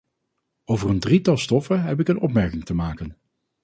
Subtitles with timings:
[0.65, 3.17] Over een drietal stoffen heb ik een opmerking te maken.